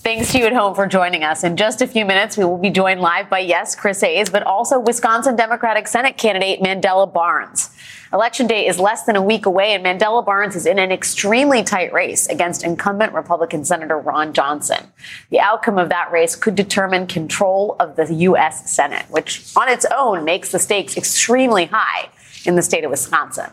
[0.00, 1.42] Thanks to you at home for joining us.
[1.42, 4.44] In just a few minutes, we will be joined live by, yes, Chris Hayes, but
[4.44, 7.74] also Wisconsin Democratic Senate candidate Mandela Barnes.
[8.12, 11.64] Election day is less than a week away, and Mandela Barnes is in an extremely
[11.64, 14.86] tight race against incumbent Republican Senator Ron Johnson.
[15.30, 18.70] The outcome of that race could determine control of the U.S.
[18.70, 22.08] Senate, which on its own makes the stakes extremely high
[22.46, 23.50] in the state of Wisconsin.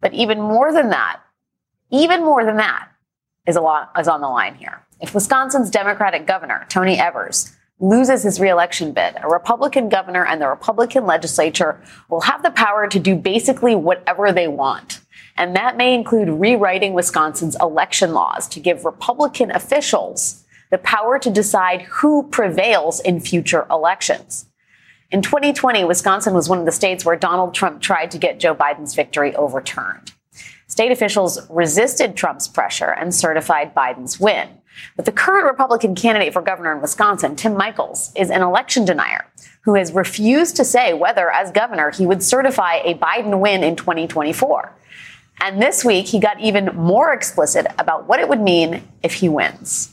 [0.00, 1.20] But even more than that,
[1.90, 2.88] even more than that,
[3.44, 4.80] is a lot is on the line here.
[5.04, 10.48] If Wisconsin's Democratic governor, Tony Evers, loses his reelection bid, a Republican governor and the
[10.48, 15.02] Republican legislature will have the power to do basically whatever they want.
[15.36, 21.30] And that may include rewriting Wisconsin's election laws to give Republican officials the power to
[21.30, 24.46] decide who prevails in future elections.
[25.10, 28.54] In 2020, Wisconsin was one of the states where Donald Trump tried to get Joe
[28.54, 30.12] Biden's victory overturned.
[30.66, 34.48] State officials resisted Trump's pressure and certified Biden's win.
[34.96, 39.26] But the current Republican candidate for governor in Wisconsin, Tim Michels, is an election denier
[39.62, 43.76] who has refused to say whether, as governor, he would certify a Biden win in
[43.76, 44.72] 2024.
[45.40, 49.28] And this week, he got even more explicit about what it would mean if he
[49.28, 49.92] wins.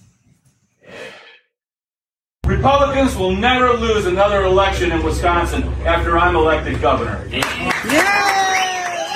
[2.46, 7.26] Republicans will never lose another election in Wisconsin after I'm elected governor.
[7.28, 8.51] Yeah!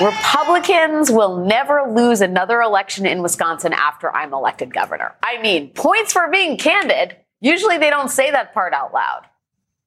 [0.00, 5.14] Republicans will never lose another election in Wisconsin after I'm elected governor.
[5.22, 7.16] I mean, points for being candid.
[7.40, 9.22] Usually they don't say that part out loud.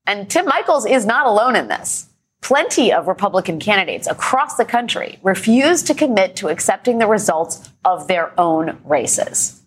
[0.08, 2.08] And Tim Michels is not alone in this.
[2.42, 8.08] Plenty of Republican candidates across the country refuse to commit to accepting the results of
[8.08, 9.62] their own races.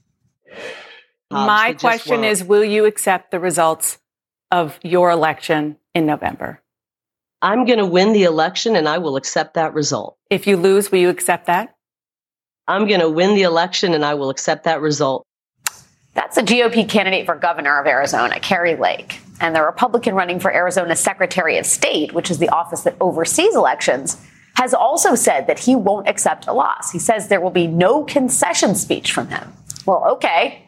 [1.30, 3.98] My question is Will you accept the results
[4.50, 6.61] of your election in November?
[7.42, 10.16] I'm going to win the election and I will accept that result.
[10.30, 11.75] If you lose, will you accept that?
[12.69, 15.26] I'm going to win the election and I will accept that result.
[16.14, 19.20] That's a GOP candidate for governor of Arizona, Kari Lake.
[19.41, 23.56] And the Republican running for Arizona's Secretary of State, which is the office that oversees
[23.56, 24.24] elections,
[24.54, 26.92] has also said that he won't accept a loss.
[26.92, 29.53] He says there will be no concession speech from him.
[29.84, 30.64] Well, okay.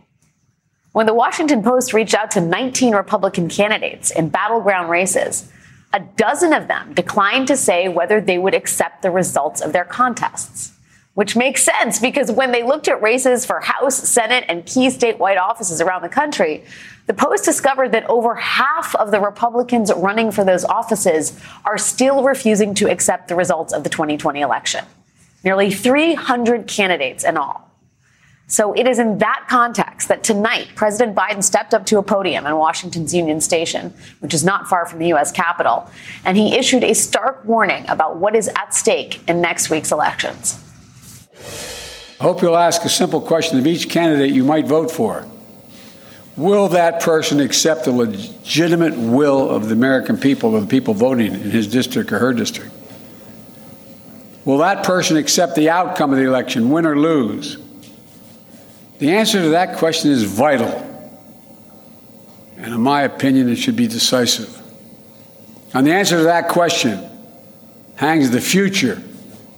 [0.93, 5.53] When the Washington Post reached out to 19 Republican candidates in battleground races,
[5.95, 9.85] a dozen of them declined to say whether they would accept the results of their
[9.85, 10.73] contests.
[11.15, 15.41] Which makes sense because when they looked at races for House, Senate, and key statewide
[15.41, 16.65] offices around the country,
[17.07, 22.25] the Post discovered that over half of the Republicans running for those offices are still
[22.25, 24.85] refusing to accept the results of the 2020 election.
[25.45, 27.64] Nearly 300 candidates in all.
[28.47, 32.47] So it is in that context that tonight President Biden stepped up to a podium
[32.47, 35.33] in Washington's Union Station, which is not far from the U.S.
[35.33, 35.89] Capitol,
[36.25, 40.61] and he issued a stark warning about what is at stake in next week's elections.
[42.21, 45.27] I hope you'll ask a simple question of each candidate you might vote for.
[46.37, 51.33] Will that person accept the legitimate will of the American people, of the people voting
[51.33, 52.73] in his district or her district?
[54.45, 57.57] Will that person accept the outcome of the election, win or lose?
[58.99, 60.91] The answer to that question is vital.
[62.57, 64.61] And in my opinion, it should be decisive.
[65.75, 67.11] On the answer to that question
[67.97, 69.03] hangs the future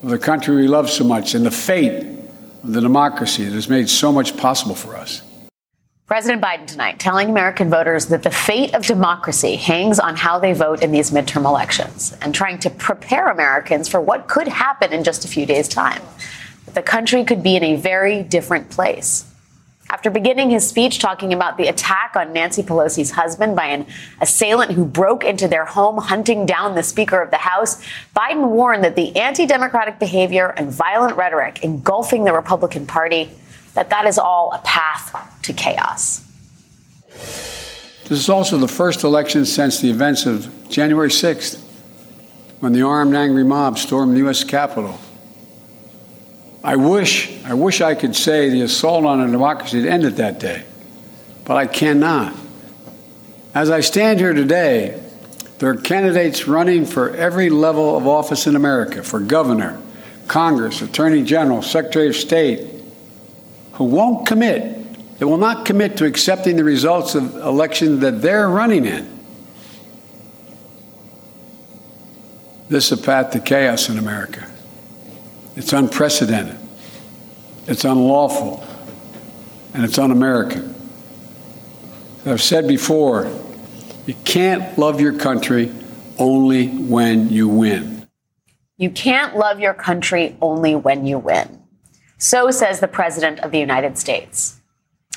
[0.02, 2.06] of the country we love so much and the fate
[2.62, 5.22] of the democracy that has made so much possible for us.
[6.06, 10.53] President Biden tonight telling American voters that the fate of democracy hangs on how they
[10.53, 15.03] vote in these midterm elections and trying to prepare Americans for what could happen in
[15.04, 16.00] just a few days' time
[16.76, 19.25] the country could be in a very different place.
[19.88, 23.86] After beginning his speech talking about the attack on Nancy Pelosi's husband by an
[24.21, 27.83] assailant who broke into their home hunting down the Speaker of the House,
[28.15, 33.30] Biden warned that the anti-democratic behavior and violent rhetoric engulfing the Republican Party
[33.72, 36.27] that that is all a path to chaos.
[37.09, 41.59] This is also the first election since the events of January 6th,
[42.60, 44.45] when the armed angry mob stormed the U.S.
[44.45, 44.98] Capitol
[46.66, 50.41] I wish, I wish I could say the assault on our democracy had ended that
[50.41, 50.65] day,
[51.45, 52.34] but I cannot.
[53.54, 55.01] As I stand here today,
[55.60, 59.80] there are candidates running for every level of office in America for governor,
[60.27, 62.68] Congress, Attorney General, Secretary of State
[63.74, 68.48] who won't commit They will not commit to accepting the results of elections that they're
[68.48, 69.09] running in.
[72.68, 74.51] This is a path to chaos in America.
[75.56, 76.58] It's unprecedented.
[77.66, 78.62] It's unlawful.
[79.74, 80.74] And it's un American.
[82.26, 83.30] I've said before,
[84.06, 85.72] you can't love your country
[86.18, 88.06] only when you win.
[88.76, 91.62] You can't love your country only when you win.
[92.18, 94.60] So says the President of the United States.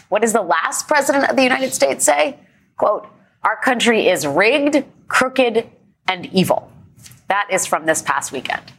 [0.07, 2.37] What does the last President of the United States say?
[2.77, 3.07] Quote,
[3.43, 5.69] Our country is rigged, crooked,
[6.07, 6.71] and evil.
[7.27, 8.71] That is from this past weekend.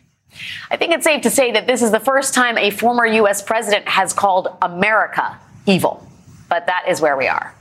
[0.71, 3.43] I think it's safe to say that this is the first time a former U.S.
[3.43, 6.07] president has called America evil.
[6.49, 7.55] But that is where we are.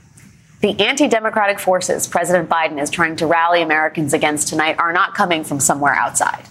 [0.60, 5.14] The anti democratic forces President Biden is trying to rally Americans against tonight are not
[5.14, 6.44] coming from somewhere outside.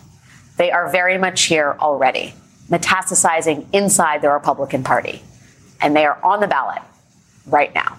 [0.57, 2.33] They are very much here already,
[2.69, 5.21] metastasizing inside the Republican Party.
[5.79, 6.81] And they are on the ballot
[7.45, 7.97] right now.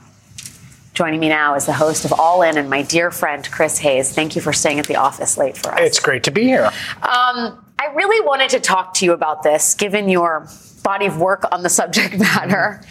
[0.92, 4.12] Joining me now is the host of All In and my dear friend, Chris Hayes.
[4.12, 5.80] Thank you for staying at the office late for us.
[5.80, 6.70] It's great to be here.
[7.02, 10.46] Um, I really wanted to talk to you about this, given your
[10.82, 12.82] body of work on the subject matter.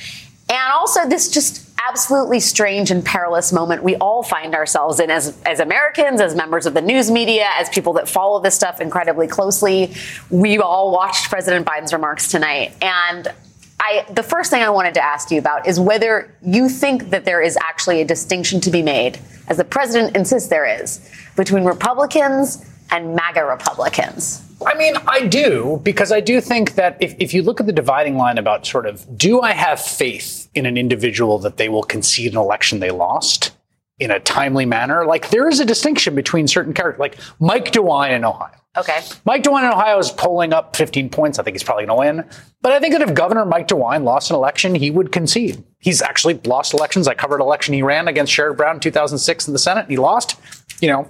[0.49, 5.39] And also, this just absolutely strange and perilous moment we all find ourselves in as,
[5.43, 9.27] as Americans, as members of the news media, as people that follow this stuff incredibly
[9.27, 9.93] closely.
[10.31, 12.75] We all watched President Biden's remarks tonight.
[12.81, 13.31] And
[13.79, 17.25] I, the first thing I wanted to ask you about is whether you think that
[17.25, 21.63] there is actually a distinction to be made, as the president insists there is, between
[21.63, 24.43] Republicans and MAGA Republicans.
[24.65, 27.73] I mean, I do, because I do think that if, if you look at the
[27.73, 31.83] dividing line about sort of, do I have faith in an individual that they will
[31.83, 33.51] concede an election they lost
[33.99, 35.05] in a timely manner?
[35.05, 38.55] Like, there is a distinction between certain characters, like Mike DeWine in Ohio.
[38.77, 39.01] Okay.
[39.25, 41.39] Mike DeWine in Ohio is polling up 15 points.
[41.39, 42.29] I think he's probably going to win.
[42.61, 45.63] But I think that if Governor Mike DeWine lost an election, he would concede.
[45.79, 47.07] He's actually lost elections.
[47.07, 49.81] I covered an election he ran against Sherrod Brown in 2006 in the Senate.
[49.81, 50.39] And he lost.
[50.81, 51.09] You know,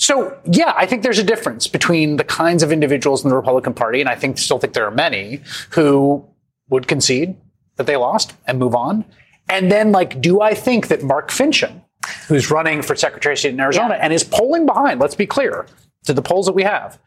[0.00, 3.74] so, yeah, I think there's a difference between the kinds of individuals in the Republican
[3.74, 5.42] Party, and I think still think there are many
[5.72, 6.24] who
[6.70, 7.36] would concede
[7.76, 9.04] that they lost and move on.
[9.50, 11.82] And then, like, do I think that Mark Finchem,
[12.28, 14.00] who's running for Secretary of State in Arizona yeah.
[14.02, 15.66] and is polling behind, let's be clear,
[16.04, 16.98] to the polls that we have,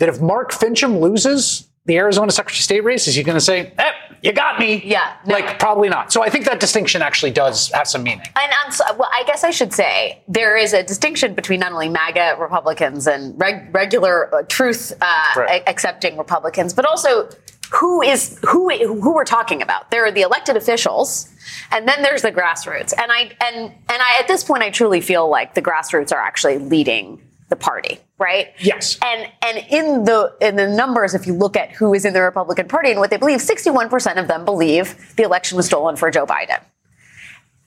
[0.00, 3.40] that if Mark Finchem loses the Arizona Secretary of State race, is he going to
[3.40, 3.92] say, eh,
[4.22, 4.80] you got me.
[4.84, 5.16] Yeah.
[5.26, 5.34] No.
[5.34, 6.12] Like, probably not.
[6.12, 8.24] So I think that distinction actually does have some meaning.
[8.36, 11.88] And I'm, well, I guess I should say there is a distinction between not only
[11.88, 15.62] MAGA Republicans and reg, regular uh, truth uh, right.
[15.66, 17.28] accepting Republicans, but also
[17.72, 19.90] who is who who we're talking about.
[19.90, 21.32] There are the elected officials,
[21.72, 22.92] and then there's the grassroots.
[22.96, 26.20] And I and and I at this point I truly feel like the grassroots are
[26.20, 27.20] actually leading
[27.52, 28.54] the party, right?
[28.58, 28.98] Yes.
[29.04, 32.22] And and in the in the numbers, if you look at who is in the
[32.22, 36.10] Republican Party and what they believe, 61% of them believe the election was stolen for
[36.10, 36.60] Joe Biden.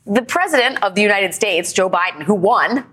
[0.07, 2.83] The president of the United States, Joe Biden, who won,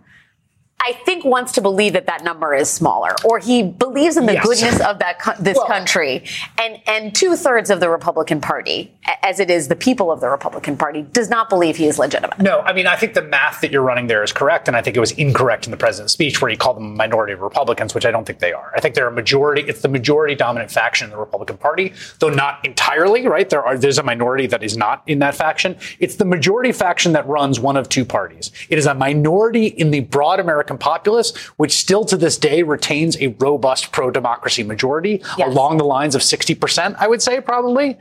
[0.85, 4.35] I think wants to believe that that number is smaller, or he believes in the
[4.35, 4.45] yes.
[4.45, 6.25] goodness of that this well, country,
[6.59, 8.93] and and two thirds of the Republican Party,
[9.23, 12.39] as it is the people of the Republican Party, does not believe he is legitimate.
[12.41, 14.83] No, I mean I think the math that you're running there is correct, and I
[14.83, 17.41] think it was incorrect in the president's speech where he called them a minority of
[17.41, 18.73] Republicans, which I don't think they are.
[18.75, 19.63] I think they're a majority.
[19.63, 23.27] It's the majority dominant faction in the Republican Party, though not entirely.
[23.29, 25.77] Right there are there's a minority that is not in that faction.
[26.01, 28.51] It's the majority faction that runs one of two parties.
[28.69, 32.63] It is a minority in the broad American American populace, which still to this day
[32.63, 35.49] retains a robust pro democracy majority yes.
[35.49, 37.99] along the lines of 60%, I would say, probably.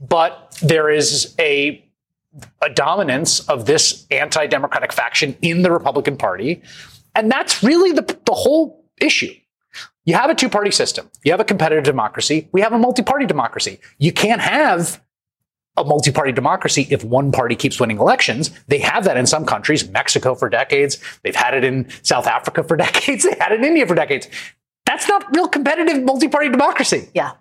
[0.00, 1.84] But there is a
[2.62, 6.62] a dominance of this anti-democratic faction in the Republican Party.
[7.14, 9.32] And that's really the, the whole issue.
[10.04, 11.10] You have a two-party system.
[11.24, 12.48] You have a competitive democracy.
[12.52, 13.80] We have a multi-party democracy.
[13.98, 15.00] You can't have
[15.80, 18.50] a multi-party democracy if one party keeps winning elections.
[18.66, 20.98] They have that in some countries, Mexico for decades.
[21.22, 23.24] They've had it in South Africa for decades.
[23.24, 24.28] They had it in India for decades.
[24.86, 27.08] That's not real competitive multi-party democracy.
[27.14, 27.32] Yeah.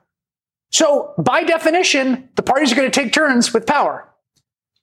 [0.71, 4.06] So by definition, the parties are going to take turns with power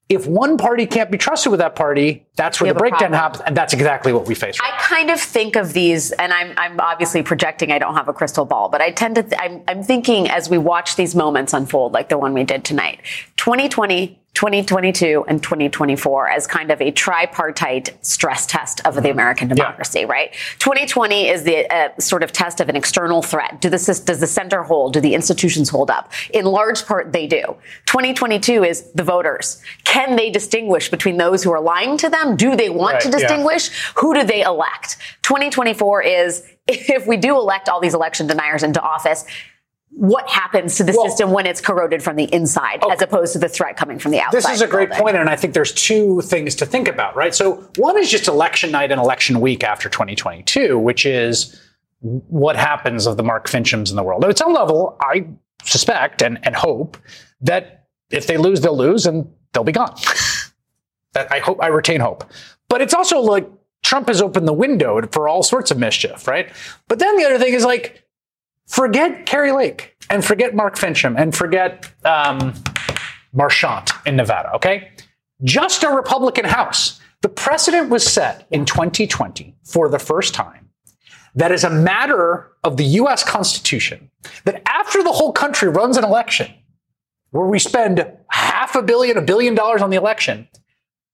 [0.09, 3.57] if one party can't be trusted with that party, that's where the breakdown happens, and
[3.57, 4.61] that's exactly what we face.
[4.61, 7.73] Right I kind of think of these, and I'm, I'm obviously projecting.
[7.73, 9.23] I don't have a crystal ball, but I tend to.
[9.23, 12.65] Th- I'm, I'm thinking as we watch these moments unfold, like the one we did
[12.65, 13.01] tonight.
[13.37, 20.01] 2020 2022 and 2024 as kind of a tripartite stress test of the American democracy,
[20.01, 20.07] yeah.
[20.07, 20.33] right?
[20.59, 23.61] 2020 is the uh, sort of test of an external threat.
[23.61, 24.95] Do the, does the center hold?
[24.95, 26.13] Do the institutions hold up?
[26.31, 27.43] In large part, they do.
[27.87, 29.63] 2022 is the voters.
[29.85, 32.35] Can they distinguish between those who are lying to them?
[32.37, 33.69] Do they want right, to distinguish?
[33.69, 33.93] Yeah.
[34.01, 34.97] Who do they elect?
[35.23, 39.25] 2024 is if we do elect all these election deniers into office,
[39.91, 42.93] what happens to the well, system when it's corroded from the inside okay.
[42.93, 44.39] as opposed to the threat coming from the outside.
[44.39, 47.35] This is a great point, and I think there's two things to think about, right?
[47.35, 51.61] So one is just election night and election week after 2022, which is
[52.01, 54.25] what happens of the Mark Finchems in the world.
[54.25, 55.27] At some level, I
[55.63, 56.99] suspect and, and hope
[57.41, 59.95] that if they lose, they'll lose and they'll be gone.
[61.13, 62.25] that I hope I retain hope.
[62.69, 63.49] But it's also like
[63.83, 66.51] Trump has opened the window for all sorts of mischief, right?
[66.89, 68.04] But then the other thing is like
[68.67, 72.55] Forget Kari Lake and forget Mark Finchem and forget um,
[73.33, 74.91] Marchant in Nevada, okay?
[75.43, 77.01] Just a Republican House.
[77.23, 80.71] The precedent was set in 2020 for the first time
[81.35, 84.11] that as a matter of the US Constitution,
[84.45, 86.53] that after the whole country runs an election
[87.31, 90.49] where we spend half a billion, a billion dollars on the election,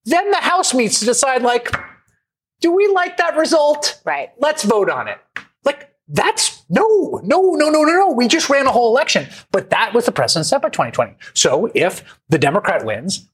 [0.05, 1.75] then the House meets to decide, like,
[2.61, 4.01] do we like that result?
[4.05, 4.31] Right.
[4.39, 5.19] Let's vote on it.
[5.65, 8.11] Like, that's no, no, no, no, no, no.
[8.11, 9.29] We just ran a whole election.
[9.53, 11.15] But that was the precedent set by 2020.
[11.35, 13.29] So if the Democrat wins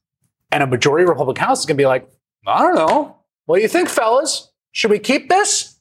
[0.51, 2.09] and a majority Republican House is going to be like,
[2.45, 3.17] I don't know.
[3.45, 4.51] What do you think, fellas?
[4.71, 5.77] Should we keep this?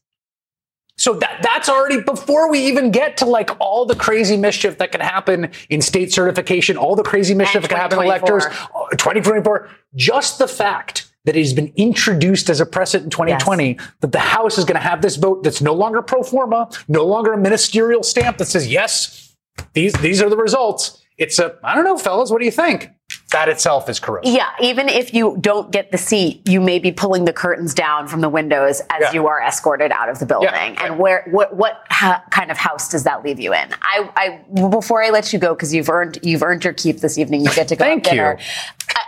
[0.99, 4.93] So that that's already before we even get to like all the crazy mischief that
[4.93, 8.47] can happen in state certification, all the crazy mischief that can happen in electors,
[8.93, 9.67] 2024.
[9.67, 13.89] Uh, just the fact that it has been introduced as a precedent in 2020 yes.
[14.01, 17.05] that the House is going to have this vote that's no longer pro forma, no
[17.05, 19.37] longer a ministerial stamp that says, yes,
[19.75, 21.03] these, these are the results.
[21.19, 22.91] It's a, I don't know, fellas, what do you think?
[23.33, 24.33] That itself is corrosive.
[24.33, 28.07] Yeah, even if you don't get the seat, you may be pulling the curtains down
[28.07, 29.13] from the windows as yeah.
[29.13, 30.49] you are escorted out of the building.
[30.51, 30.85] Yeah.
[30.85, 33.69] And where, what, what ha- kind of house does that leave you in?
[33.83, 37.17] I, I before I let you go, because you've earned, you've earned your keep this
[37.17, 37.41] evening.
[37.45, 38.39] You get to go Thank dinner.
[38.39, 38.45] You.
[38.91, 39.03] I,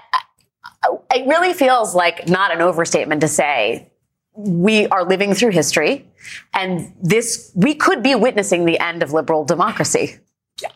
[1.14, 3.90] it really feels like not an overstatement to say
[4.34, 6.06] we are living through history
[6.54, 10.16] and this we could be witnessing the end of liberal democracy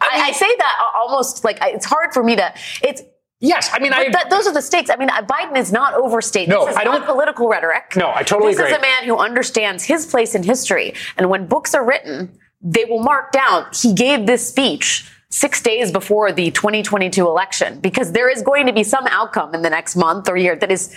[0.00, 2.52] I, mean, I, I say that almost like it's hard for me to
[2.82, 3.02] it's
[3.44, 4.88] Yes, I mean, I, that, those are the stakes.
[4.88, 6.50] I mean, Biden is not overstating.
[6.50, 7.00] No, this is I don't.
[7.00, 7.94] Not political rhetoric.
[7.96, 8.70] No, I totally this agree.
[8.70, 12.38] This is a man who understands his place in history, and when books are written,
[12.60, 13.66] they will mark down.
[13.74, 18.72] He gave this speech six days before the 2022 election because there is going to
[18.72, 20.94] be some outcome in the next month or year that is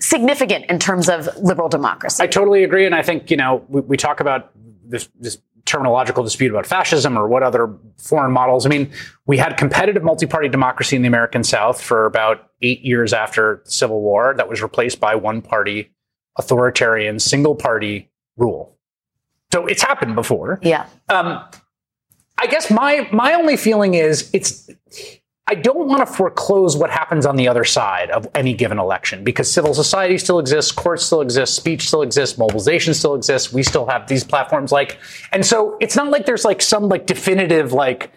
[0.00, 2.22] significant in terms of liberal democracy.
[2.22, 2.86] I totally agree.
[2.86, 4.52] And I think, you know, we, we talk about
[4.84, 8.66] this, this terminological dispute about fascism or what other foreign models.
[8.66, 8.90] I mean,
[9.26, 13.70] we had competitive multi-party democracy in the American South for about eight years after the
[13.70, 15.90] Civil War that was replaced by one-party
[16.38, 18.76] authoritarian single-party rule.
[19.52, 20.60] So it's happened before.
[20.62, 20.86] Yeah.
[21.08, 21.44] Um,
[22.38, 24.70] I guess my my only feeling is it's
[25.48, 29.24] I don't want to foreclose what happens on the other side of any given election
[29.24, 33.52] because civil society still exists, courts still exist, speech still exists, mobilization still exists.
[33.52, 34.98] We still have these platforms like,
[35.32, 38.12] and so it's not like there's like some like definitive like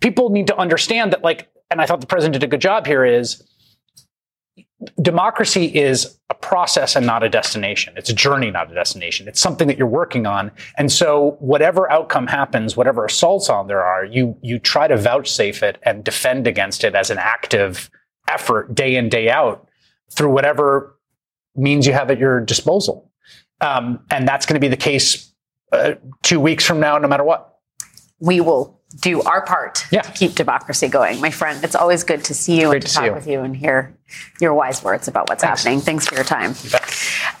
[0.00, 2.86] people need to understand that like, and I thought the president did a good job
[2.86, 3.42] here is
[5.00, 7.94] democracy is process and not a destination.
[7.96, 9.28] It's a journey, not a destination.
[9.28, 10.50] It's something that you're working on.
[10.76, 15.62] And so whatever outcome happens, whatever assaults on there are, you, you try to vouchsafe
[15.62, 17.90] it and defend against it as an active
[18.28, 19.68] effort day in, day out
[20.10, 20.98] through whatever
[21.54, 23.10] means you have at your disposal.
[23.60, 25.32] Um, and that's going to be the case
[25.72, 27.58] uh, two weeks from now, no matter what.
[28.20, 30.02] We will do our part yeah.
[30.02, 31.20] to keep democracy going.
[31.20, 33.12] My friend, it's always good to see you Great and to talk you.
[33.12, 33.94] with you and hear
[34.40, 35.62] your wise words about what's Thanks.
[35.62, 35.80] happening.
[35.80, 36.54] Thanks for your time.
[36.62, 36.70] You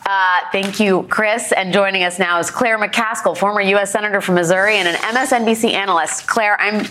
[0.06, 1.52] uh, thank you, Chris.
[1.52, 3.92] And joining us now is Claire McCaskill, former U.S.
[3.92, 6.26] Senator from Missouri and an MSNBC analyst.
[6.26, 6.86] Claire, I'm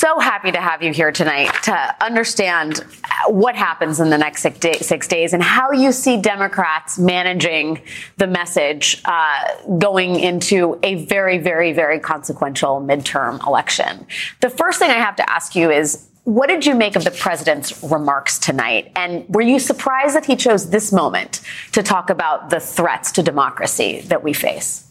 [0.00, 2.78] so happy to have you here tonight to understand
[3.26, 7.82] what happens in the next six, day, six days and how you see Democrats managing
[8.16, 9.44] the message uh,
[9.76, 14.06] going into a very, very, very consequential midterm election.
[14.40, 17.10] The first thing I have to ask you is what did you make of the
[17.10, 18.92] president's remarks tonight?
[18.96, 21.42] And were you surprised that he chose this moment
[21.72, 24.89] to talk about the threats to democracy that we face?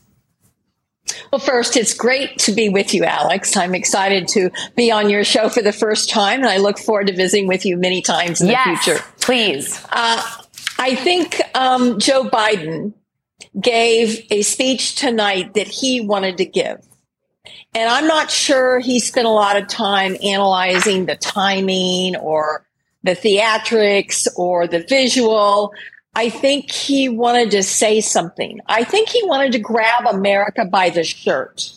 [1.32, 3.56] Well, first, it's great to be with you, Alex.
[3.56, 7.08] I'm excited to be on your show for the first time, and I look forward
[7.08, 9.04] to visiting with you many times in yes, the future.
[9.20, 9.86] Please.
[9.92, 10.24] Uh,
[10.80, 12.94] I think um, Joe Biden
[13.60, 16.86] gave a speech tonight that he wanted to give.
[17.76, 22.66] And I'm not sure he spent a lot of time analyzing the timing or
[23.04, 25.74] the theatrics or the visual.
[26.20, 28.60] I think he wanted to say something.
[28.66, 31.72] I think he wanted to grab America by the shirt,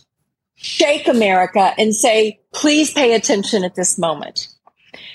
[0.57, 4.49] shake America, and say, please pay attention at this moment.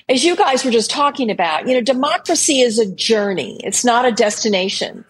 [0.07, 4.05] As you guys were just talking about, you know, democracy is a journey, it's not
[4.05, 5.03] a destination.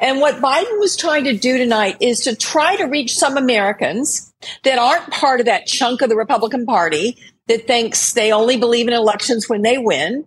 [0.00, 4.32] And what Biden was trying to do tonight is to try to reach some Americans
[4.64, 8.88] that aren't part of that chunk of the Republican Party that thinks they only believe
[8.88, 10.24] in elections when they win,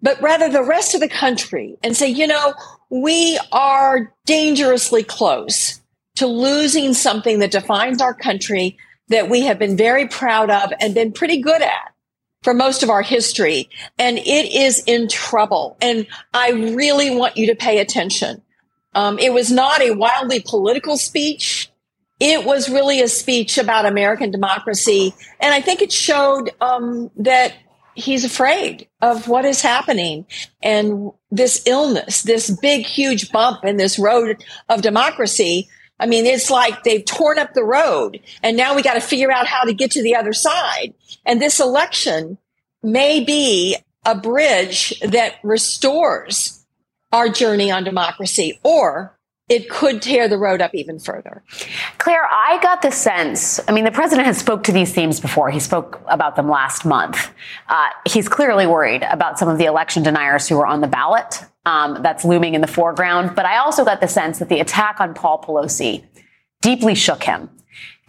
[0.00, 2.54] but rather the rest of the country and say, you know,
[2.90, 5.80] we are dangerously close
[6.16, 8.76] to losing something that defines our country
[9.08, 11.92] that we have been very proud of and been pretty good at
[12.42, 13.68] for most of our history.
[13.98, 15.76] And it is in trouble.
[15.80, 18.42] And I really want you to pay attention.
[18.94, 21.70] Um, it was not a wildly political speech.
[22.20, 25.14] It was really a speech about American democracy.
[25.40, 27.54] And I think it showed um, that
[27.94, 30.26] he's afraid of what is happening
[30.62, 35.68] and this illness, this big, huge bump in this road of democracy.
[35.98, 39.30] I mean, it's like they've torn up the road and now we got to figure
[39.30, 40.94] out how to get to the other side.
[41.24, 42.38] And this election
[42.82, 46.64] may be a bridge that restores
[47.12, 49.16] our journey on democracy or
[49.52, 51.42] it could tear the road up even further.
[51.98, 55.50] Claire, I got the sense, I mean, the president has spoke to these themes before.
[55.50, 57.30] He spoke about them last month.
[57.68, 61.44] Uh, he's clearly worried about some of the election deniers who are on the ballot.
[61.64, 63.36] Um, that's looming in the foreground.
[63.36, 66.04] But I also got the sense that the attack on Paul Pelosi
[66.60, 67.50] deeply shook him.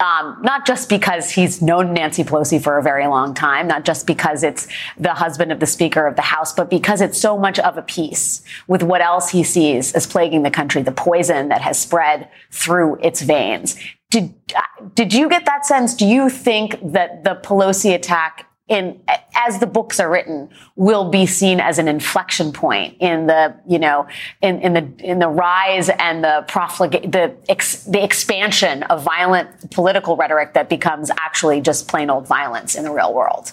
[0.03, 4.05] Um, not just because he's known Nancy Pelosi for a very long time, not just
[4.05, 4.67] because it's
[4.97, 7.81] the husband of the Speaker of the House, but because it's so much of a
[7.83, 12.27] piece with what else he sees as plaguing the country, the poison that has spread
[12.51, 13.77] through its veins.
[14.11, 14.61] Did, uh,
[14.93, 15.93] did you get that sense?
[15.93, 19.01] Do you think that the Pelosi attack in
[19.35, 23.77] as the books are written will be seen as an inflection point in the you
[23.77, 24.07] know
[24.41, 29.69] in, in the in the rise and the profligate the ex, the expansion of violent
[29.71, 33.51] political rhetoric that becomes actually just plain old violence in the real world.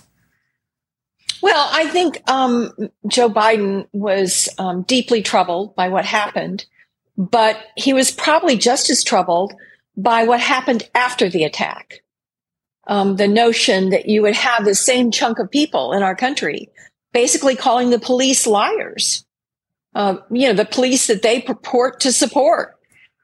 [1.43, 2.71] Well i think um,
[3.09, 6.67] joe biden was um, deeply troubled by what happened
[7.17, 9.55] but he was probably just as troubled
[9.97, 12.03] by what happened after the attack
[12.87, 16.69] um, the notion that you would have the same chunk of people in our country
[17.13, 19.25] basically calling the police liars.
[19.95, 22.77] Uh, you know, the police that they purport to support,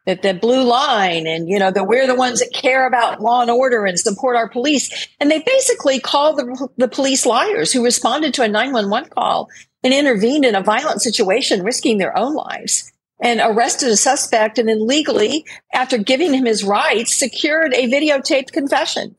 [0.04, 3.42] that the blue line and, you know, that we're the ones that care about law
[3.42, 5.08] and order and support our police.
[5.20, 9.48] And they basically call the, the police liars who responded to a 911 call
[9.84, 14.68] and intervened in a violent situation, risking their own lives and arrested a suspect and
[14.68, 19.16] then legally, after giving him his rights, secured a videotaped confession.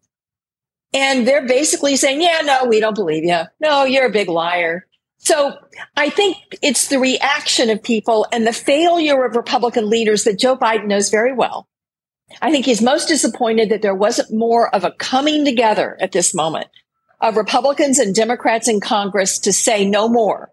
[0.93, 3.41] And they're basically saying, yeah, no, we don't believe you.
[3.59, 4.87] No, you're a big liar.
[5.17, 5.57] So
[5.95, 10.55] I think it's the reaction of people and the failure of Republican leaders that Joe
[10.55, 11.67] Biden knows very well.
[12.41, 16.33] I think he's most disappointed that there wasn't more of a coming together at this
[16.33, 16.67] moment
[17.19, 20.51] of Republicans and Democrats in Congress to say no more,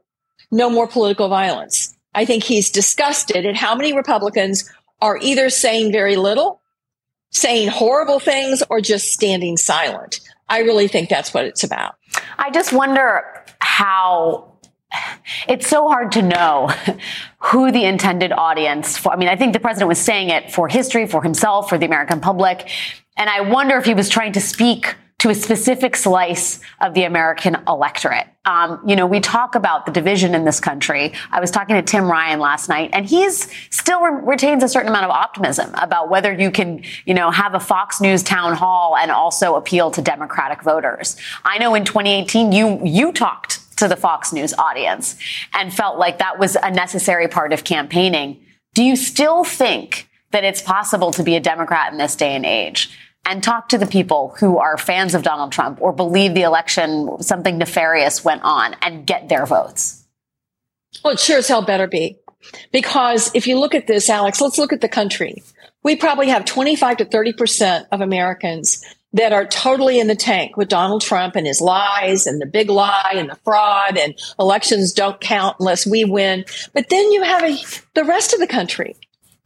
[0.50, 1.94] no more political violence.
[2.14, 4.70] I think he's disgusted at how many Republicans
[5.00, 6.60] are either saying very little
[7.34, 10.20] saying horrible things or just standing silent.
[10.48, 11.96] I really think that's what it's about.
[12.38, 14.52] I just wonder how
[15.48, 16.70] it's so hard to know
[17.38, 19.12] who the intended audience for.
[19.12, 21.86] I mean, I think the president was saying it for history, for himself, for the
[21.86, 22.70] American public.
[23.16, 27.04] And I wonder if he was trying to speak to a specific slice of the
[27.04, 28.26] American electorate.
[28.44, 31.12] Um, you know, we talk about the division in this country.
[31.30, 34.88] I was talking to Tim Ryan last night, and he's still re- retains a certain
[34.88, 38.96] amount of optimism about whether you can, you know, have a Fox News town hall
[38.96, 41.16] and also appeal to Democratic voters.
[41.44, 45.16] I know in 2018 you you talked to the Fox News audience
[45.52, 48.40] and felt like that was a necessary part of campaigning.
[48.74, 52.44] Do you still think that it's possible to be a Democrat in this day and
[52.44, 52.98] age?
[53.26, 57.22] And talk to the people who are fans of Donald Trump or believe the election,
[57.22, 60.04] something nefarious went on and get their votes?
[61.02, 62.18] Well, it sure as hell better be.
[62.72, 65.42] Because if you look at this, Alex, let's look at the country.
[65.82, 68.84] We probably have 25 to 30% of Americans
[69.14, 72.68] that are totally in the tank with Donald Trump and his lies and the big
[72.68, 76.44] lie and the fraud and elections don't count unless we win.
[76.72, 77.56] But then you have a,
[77.94, 78.96] the rest of the country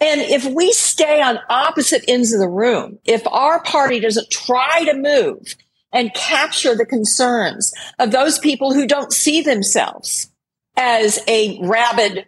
[0.00, 4.84] and if we stay on opposite ends of the room, if our party doesn't try
[4.84, 5.56] to move
[5.92, 10.30] and capture the concerns of those people who don't see themselves
[10.76, 12.26] as a rabid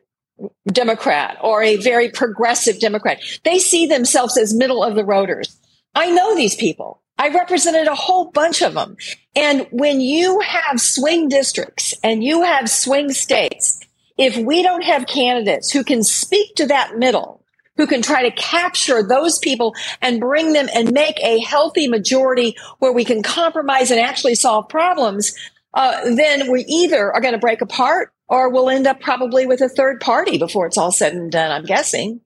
[0.67, 5.57] Democrat or a very progressive Democrat, they see themselves as middle of the roaders.
[5.95, 7.03] I know these people.
[7.19, 8.97] I represented a whole bunch of them.
[9.37, 13.79] And when you have swing districts and you have swing states,
[14.17, 17.40] if we don't have candidates who can speak to that middle,
[17.81, 22.55] who can try to capture those people and bring them and make a healthy majority
[22.79, 25.35] where we can compromise and actually solve problems,
[25.73, 29.63] uh, then we either are going to break apart or we'll end up probably with
[29.63, 32.21] a third party before it's all said and done, I'm guessing.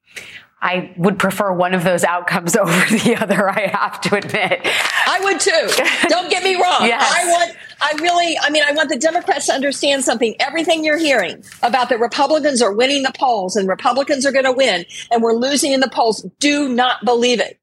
[0.60, 4.66] I would prefer one of those outcomes over the other, I have to admit.
[5.14, 6.08] I would too.
[6.08, 6.82] Don't get me wrong.
[6.82, 7.14] yes.
[7.16, 10.34] I want, I really, I mean, I want the Democrats to understand something.
[10.40, 14.52] Everything you're hearing about the Republicans are winning the polls and Republicans are going to
[14.52, 17.60] win and we're losing in the polls, do not believe it.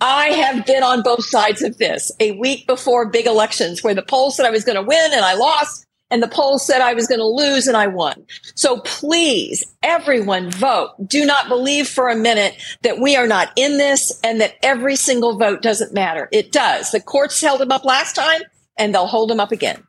[0.00, 4.02] I have been on both sides of this a week before big elections where the
[4.02, 6.92] polls said I was going to win and I lost and the polls said I
[6.92, 8.24] was going to lose and I won.
[8.54, 10.90] So please, everyone vote.
[11.06, 14.94] Do not believe for a minute that we are not in this and that every
[14.94, 16.28] single vote doesn't matter.
[16.30, 16.90] It does.
[16.90, 18.42] The courts held him up last time
[18.76, 19.82] and they'll hold him up again.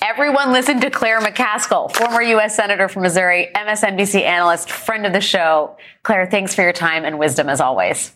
[0.00, 2.54] Everyone listen to Claire McCaskill, former U.S.
[2.54, 5.76] Senator from Missouri, MSNBC analyst, friend of the show.
[6.02, 8.14] Claire, thanks for your time and wisdom as always.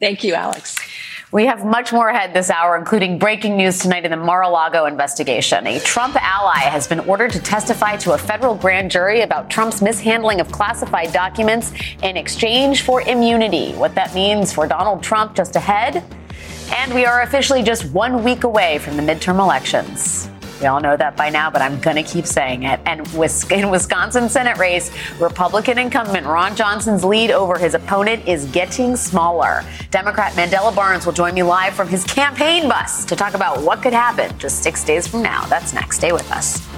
[0.00, 0.76] Thank you, Alex.
[1.30, 5.66] We have much more ahead this hour, including breaking news tonight in the Mar-a-Lago investigation.
[5.66, 9.82] A Trump ally has been ordered to testify to a federal grand jury about Trump's
[9.82, 13.72] mishandling of classified documents in exchange for immunity.
[13.74, 16.02] What that means for Donald Trump just ahead.
[16.74, 20.30] And we are officially just one week away from the midterm elections.
[20.60, 22.80] We all know that by now, but I'm going to keep saying it.
[22.84, 23.00] And
[23.50, 24.90] in Wisconsin Senate race,
[25.20, 29.64] Republican incumbent Ron Johnson's lead over his opponent is getting smaller.
[29.90, 33.82] Democrat Mandela Barnes will join me live from his campaign bus to talk about what
[33.82, 35.44] could happen just six days from now.
[35.46, 35.96] That's next.
[35.96, 36.77] Stay with us.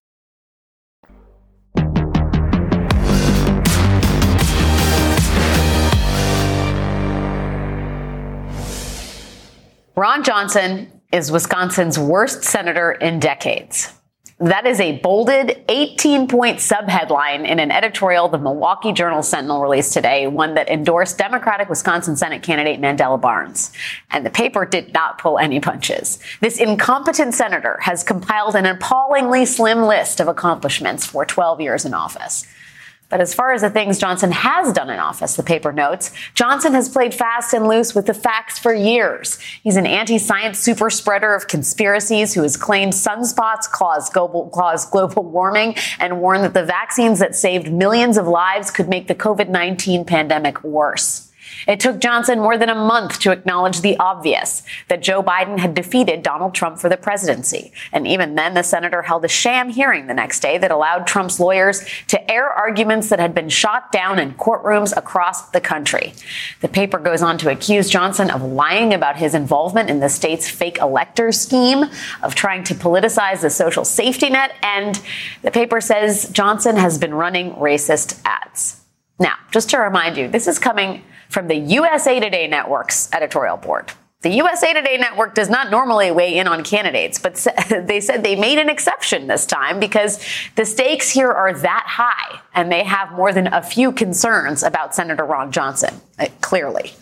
[9.95, 13.91] Ron Johnson is Wisconsin's worst senator in decades.
[14.39, 19.91] That is a bolded 18 point subheadline in an editorial the Milwaukee Journal Sentinel released
[19.93, 23.73] today, one that endorsed Democratic Wisconsin Senate candidate Mandela Barnes.
[24.09, 26.19] And the paper did not pull any punches.
[26.39, 31.93] This incompetent senator has compiled an appallingly slim list of accomplishments for 12 years in
[31.93, 32.47] office.
[33.11, 36.73] But as far as the things Johnson has done in office, the paper notes, Johnson
[36.73, 39.37] has played fast and loose with the facts for years.
[39.61, 45.23] He's an anti-science super spreader of conspiracies who has claimed sunspots cause global, cause global
[45.23, 50.07] warming and warned that the vaccines that saved millions of lives could make the COVID-19
[50.07, 51.30] pandemic worse.
[51.67, 55.73] It took Johnson more than a month to acknowledge the obvious that Joe Biden had
[55.73, 57.71] defeated Donald Trump for the presidency.
[57.91, 61.39] And even then, the senator held a sham hearing the next day that allowed Trump's
[61.39, 66.13] lawyers to air arguments that had been shot down in courtrooms across the country.
[66.61, 70.49] The paper goes on to accuse Johnson of lying about his involvement in the state's
[70.49, 71.85] fake elector scheme,
[72.23, 75.01] of trying to politicize the social safety net, and
[75.41, 78.81] the paper says Johnson has been running racist ads.
[79.19, 83.91] Now, just to remind you, this is coming from the USA Today Network's editorial board.
[84.21, 87.35] The USA Today network does not normally weigh in on candidates, but
[87.69, 90.23] they said they made an exception this time because
[90.55, 94.93] the stakes here are that high and they have more than a few concerns about
[94.93, 96.93] Senator Ron Johnson, uh, clearly.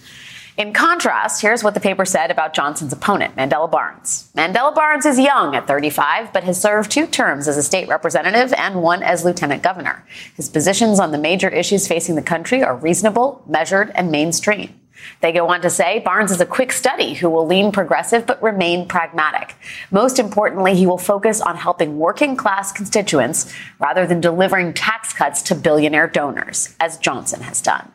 [0.59, 4.29] In contrast, here's what the paper said about Johnson's opponent, Mandela Barnes.
[4.35, 8.51] Mandela Barnes is young at 35, but has served two terms as a state representative
[8.57, 10.05] and one as lieutenant governor.
[10.35, 14.77] His positions on the major issues facing the country are reasonable, measured, and mainstream.
[15.21, 18.43] They go on to say Barnes is a quick study who will lean progressive but
[18.43, 19.55] remain pragmatic.
[19.91, 25.41] Most importantly, he will focus on helping working class constituents rather than delivering tax cuts
[25.43, 27.93] to billionaire donors, as Johnson has done.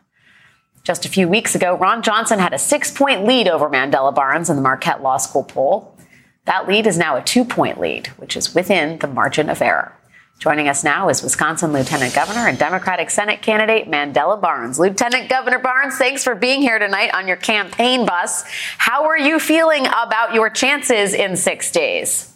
[0.84, 4.50] Just a few weeks ago, Ron Johnson had a six point lead over Mandela Barnes
[4.50, 5.96] in the Marquette Law School poll.
[6.44, 9.96] That lead is now a two point lead, which is within the margin of error.
[10.38, 14.78] Joining us now is Wisconsin Lieutenant Governor and Democratic Senate candidate Mandela Barnes.
[14.78, 18.44] Lieutenant Governor Barnes, thanks for being here tonight on your campaign bus.
[18.76, 22.33] How are you feeling about your chances in six days?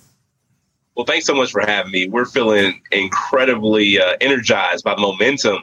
[0.99, 2.09] Well, thanks so much for having me.
[2.09, 5.59] We're feeling incredibly uh, energized by the momentum,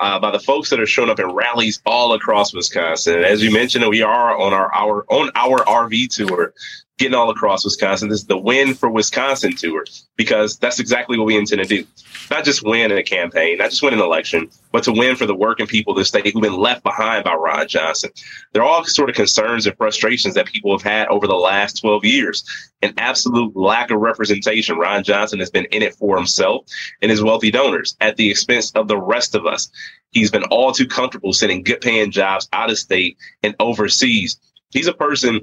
[0.00, 3.22] uh, by the folks that are showing up in rallies all across Wisconsin.
[3.22, 6.54] As you mentioned, we are on our, our on our RV tour
[6.98, 8.08] getting all across Wisconsin.
[8.08, 9.84] This is the win for Wisconsin tour
[10.16, 11.86] because that's exactly what we intend to do.
[12.30, 15.24] Not just win in a campaign, not just win an election, but to win for
[15.24, 18.10] the working people of the state who've been left behind by Ron Johnson.
[18.52, 21.80] There are all sort of concerns and frustrations that people have had over the last
[21.80, 22.44] 12 years.
[22.82, 24.76] An absolute lack of representation.
[24.76, 26.66] Ron Johnson has been in it for himself
[27.00, 29.70] and his wealthy donors at the expense of the rest of us.
[30.10, 34.38] He's been all too comfortable sending good paying jobs out of state and overseas.
[34.70, 35.40] He's a person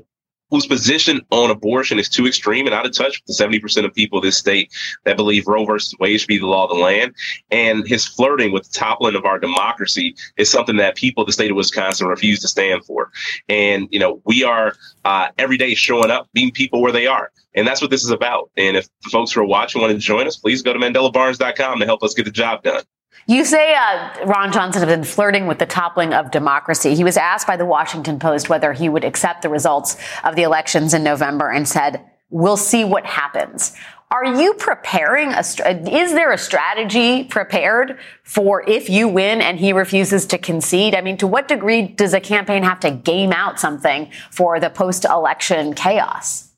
[0.52, 3.94] whose position on abortion is too extreme and out of touch with the 70% of
[3.94, 4.72] people in this state
[5.04, 7.14] that believe Roe versus Wade should be the law of the land.
[7.52, 11.34] And his flirting with the toppling of our democracy is something that people of the
[11.34, 13.12] state of Wisconsin refuse to stand for.
[13.50, 17.32] And, you know, we are uh, every day showing up, meeting people where they are.
[17.56, 18.52] And that's what this is about.
[18.58, 21.86] And if folks who are watching want to join us, please go to mandelabarnes.com to
[21.86, 22.84] help us get the job done.
[23.28, 26.94] You say uh, Ron Johnson has been flirting with the toppling of democracy.
[26.94, 30.44] He was asked by the Washington Post whether he would accept the results of the
[30.44, 33.76] elections in November and said, We'll see what happens.
[34.12, 39.74] Are you preparing a, is there a strategy prepared for if you win and he
[39.74, 40.94] refuses to concede?
[40.94, 44.70] I mean, to what degree does a campaign have to game out something for the
[44.70, 46.52] post election chaos?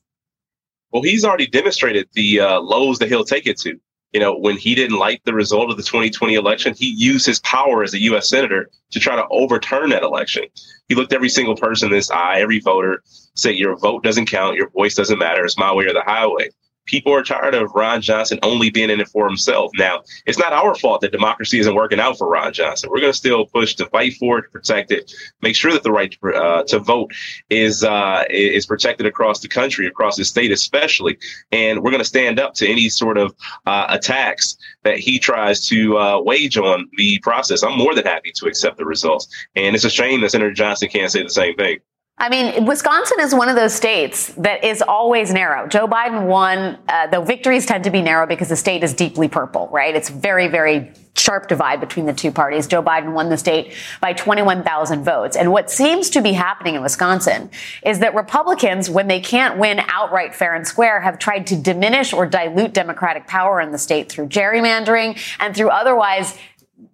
[0.90, 3.80] Well, he's already demonstrated the uh, lows that he'll take it to
[4.12, 7.40] you know, when he didn't like the result of the 2020 election, he used his
[7.40, 8.28] power as a U.S.
[8.28, 10.44] senator to try to overturn that election.
[10.88, 13.02] He looked every single person in this eye, every voter,
[13.34, 14.56] said, "Your vote doesn't count.
[14.56, 15.44] Your voice doesn't matter.
[15.44, 16.50] It's my way or the highway."
[16.88, 19.70] People are tired of Ron Johnson only being in it for himself.
[19.76, 22.90] Now, it's not our fault that democracy isn't working out for Ron Johnson.
[22.90, 25.82] We're going to still push to fight for it, to protect it, make sure that
[25.82, 27.12] the right to, uh, to vote
[27.50, 31.18] is uh, is protected across the country, across the state, especially.
[31.52, 33.34] And we're going to stand up to any sort of
[33.66, 37.62] uh, attacks that he tries to uh, wage on the process.
[37.62, 39.28] I'm more than happy to accept the results.
[39.54, 41.78] And it's a shame that Senator Johnson can't say the same thing.
[42.20, 45.68] I mean, Wisconsin is one of those states that is always narrow.
[45.68, 49.28] Joe Biden won, uh, the victories tend to be narrow because the state is deeply
[49.28, 49.94] purple, right?
[49.94, 52.66] It's very, very sharp divide between the two parties.
[52.66, 55.36] Joe Biden won the state by 21,000 votes.
[55.36, 57.50] And what seems to be happening in Wisconsin
[57.84, 62.12] is that Republicans, when they can't win outright fair and square, have tried to diminish
[62.12, 66.36] or dilute Democratic power in the state through gerrymandering and through otherwise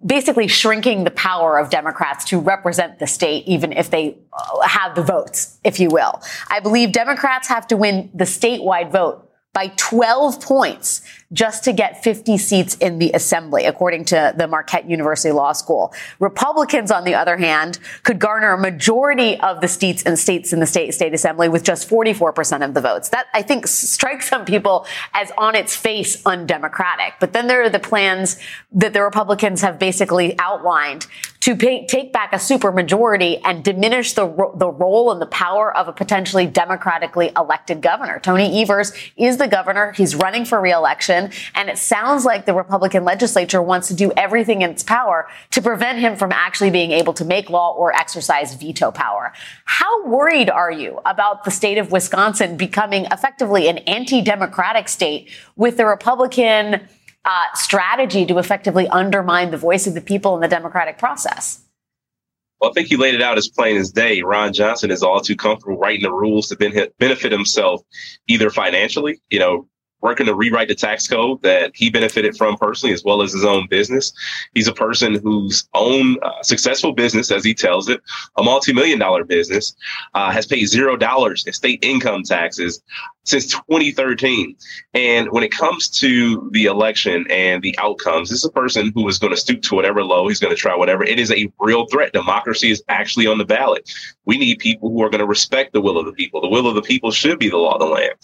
[0.04, 4.94] basically shrinking the power of Democrats to represent the state, even if they uh, have
[4.94, 6.20] the votes, if you will.
[6.48, 11.00] I believe Democrats have to win the statewide vote by 12 points
[11.32, 15.92] just to get 50 seats in the assembly, according to the Marquette University Law School.
[16.20, 20.60] Republicans, on the other hand, could garner a majority of the seats and states in
[20.60, 23.08] the state state assembly with just 44% of the votes.
[23.08, 27.14] That I think strikes some people as on its face undemocratic.
[27.20, 28.38] But then there are the plans
[28.72, 31.06] that the Republicans have basically outlined
[31.44, 34.24] to pay, take back a supermajority and diminish the,
[34.56, 38.18] the role and the power of a potentially democratically elected governor.
[38.18, 39.92] Tony Evers is the governor.
[39.92, 41.30] He's running for reelection.
[41.54, 45.60] And it sounds like the Republican legislature wants to do everything in its power to
[45.60, 49.34] prevent him from actually being able to make law or exercise veto power.
[49.66, 55.76] How worried are you about the state of Wisconsin becoming effectively an anti-democratic state with
[55.76, 56.88] the Republican
[57.24, 61.60] uh, strategy to effectively undermine the voice of the people in the democratic process?
[62.60, 64.22] Well, I think you laid it out as plain as day.
[64.22, 67.82] Ron Johnson is all too comfortable writing the rules to benefit himself,
[68.26, 69.68] either financially, you know,
[70.04, 73.42] working to rewrite the tax code that he benefited from personally, as well as his
[73.42, 74.12] own business.
[74.52, 78.02] He's a person whose own uh, successful business, as he tells it,
[78.36, 79.74] a multi-million dollar business,
[80.12, 82.82] uh, has paid zero dollars in state income taxes
[83.24, 84.54] since 2013.
[84.92, 89.08] And when it comes to the election and the outcomes, this is a person who
[89.08, 90.28] is going to stoop to whatever low.
[90.28, 91.02] He's going to try whatever.
[91.02, 92.12] It is a real threat.
[92.12, 93.90] Democracy is actually on the ballot.
[94.26, 96.42] We need people who are going to respect the will of the people.
[96.42, 98.14] The will of the people should be the law of the land.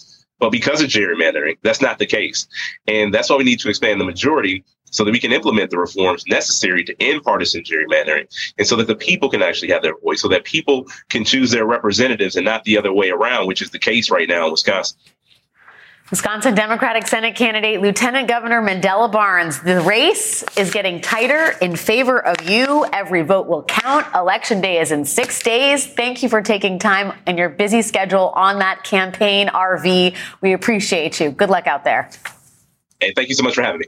[0.41, 2.49] But because of gerrymandering, that's not the case.
[2.89, 5.79] And that's why we need to expand the majority so that we can implement the
[5.79, 8.27] reforms necessary to end partisan gerrymandering
[8.59, 11.51] and so that the people can actually have their voice, so that people can choose
[11.51, 14.51] their representatives and not the other way around, which is the case right now in
[14.51, 14.99] Wisconsin.
[16.11, 19.61] Wisconsin Democratic Senate candidate Lieutenant Governor Mandela Barnes.
[19.61, 22.85] The race is getting tighter in favor of you.
[22.93, 24.13] Every vote will count.
[24.13, 25.87] Election day is in six days.
[25.87, 30.17] Thank you for taking time in your busy schedule on that campaign RV.
[30.41, 31.31] We appreciate you.
[31.31, 32.11] Good luck out there.
[32.99, 33.87] Hey, thank you so much for having me.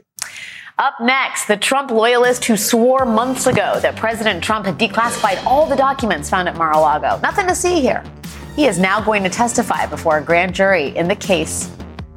[0.79, 5.65] Up next, the Trump loyalist who swore months ago that President Trump had declassified all
[5.65, 7.19] the documents found at Mar-a-Lago.
[7.21, 8.01] Nothing to see here.
[8.55, 11.69] He is now going to testify before a grand jury in the case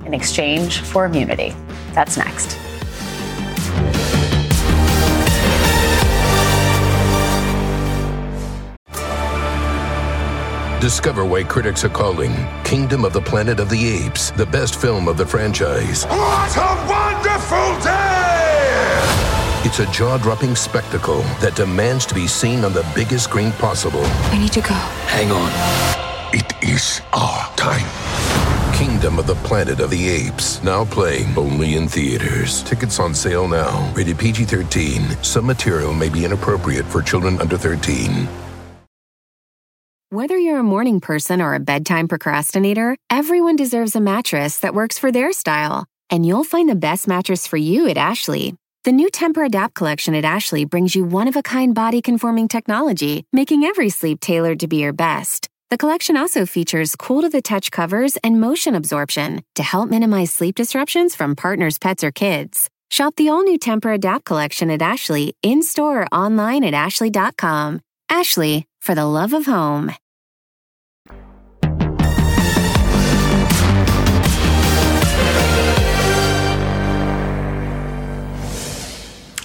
[0.06, 1.54] in exchange for immunity.
[1.92, 2.58] That's next.
[10.80, 15.08] Discover why critics are calling Kingdom of the Planet of the Apes the best film
[15.08, 16.04] of the franchise.
[16.04, 18.26] What a wonderful day!
[19.64, 24.04] It's a jaw dropping spectacle that demands to be seen on the biggest screen possible.
[24.04, 24.74] I need to go.
[25.08, 25.50] Hang on.
[26.32, 28.45] It is our time.
[28.76, 32.62] Kingdom of the Planet of the Apes, now playing only in theaters.
[32.64, 33.90] Tickets on sale now.
[33.94, 35.16] Rated PG 13.
[35.22, 38.28] Some material may be inappropriate for children under 13.
[40.10, 44.98] Whether you're a morning person or a bedtime procrastinator, everyone deserves a mattress that works
[44.98, 45.86] for their style.
[46.10, 48.56] And you'll find the best mattress for you at Ashley.
[48.84, 54.60] The new Tempur-Adapt collection at Ashley brings you one-of-a-kind body-conforming technology, making every sleep tailored
[54.60, 55.48] to be your best.
[55.68, 61.34] The collection also features cool-to-the-touch covers and motion absorption to help minimize sleep disruptions from
[61.34, 62.70] partners, pets, or kids.
[62.88, 67.80] Shop the all-new Tempur-Adapt collection at Ashley in-store or online at ashley.com.
[68.08, 69.90] Ashley, for the love of home.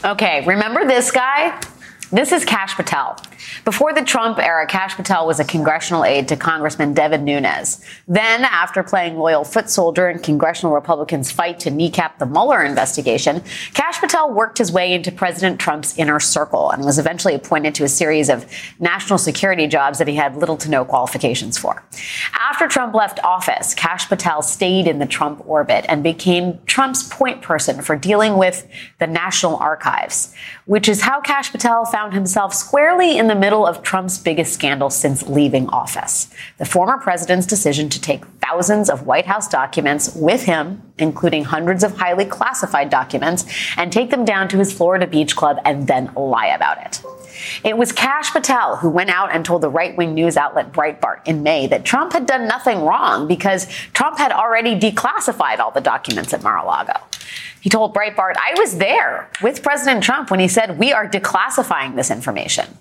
[0.06, 1.60] Okay, remember this guy?
[2.12, 3.18] This is Kash Patel.
[3.66, 7.84] Before the Trump era, Kash Patel was a congressional aide to Congressman Devin Nunes.
[8.08, 13.42] Then, after playing loyal foot soldier in congressional Republicans' fight to kneecap the Mueller investigation,
[13.74, 17.84] Kash Patel worked his way into President Trump's inner circle and was eventually appointed to
[17.84, 18.46] a series of
[18.80, 21.84] national security jobs that he had little to no qualifications for.
[22.40, 27.42] After Trump left office, Kash Patel stayed in the Trump orbit and became Trump's point
[27.42, 28.68] person for dealing with
[29.00, 30.34] the National Archives,
[30.66, 34.90] which is how Kash Patel found himself squarely in the middle of Trump's biggest scandal
[34.90, 40.44] since leaving office the former president's decision to take thousands of White House documents with
[40.44, 43.46] him, including hundreds of highly classified documents,
[43.78, 47.02] and take them down to his Florida beach club and then lie about it.
[47.64, 51.26] It was Kash Patel who went out and told the right wing news outlet Breitbart
[51.26, 55.80] in May that Trump had done nothing wrong because Trump had already declassified all the
[55.80, 57.00] documents at Mar a Lago.
[57.62, 61.96] He told Breitbart, I was there with President Trump when he said, We are declassifying
[61.96, 62.78] this information.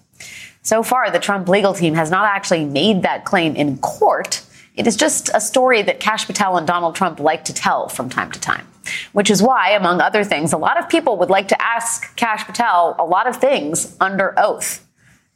[0.70, 4.40] So far, the Trump legal team has not actually made that claim in court.
[4.76, 8.09] It is just a story that Kash Patel and Donald Trump like to tell from
[8.09, 8.68] time to time.
[9.11, 12.44] Which is why, among other things, a lot of people would like to ask Kash
[12.46, 14.87] Patel a lot of things under oath.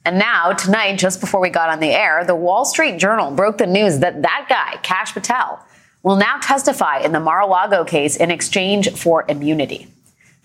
[0.05, 3.59] And now, tonight, just before we got on the air, the Wall Street Journal broke
[3.59, 5.66] the news that that guy, Kash Patel,
[6.05, 9.88] will now testify in the Mar a Lago case in exchange for immunity.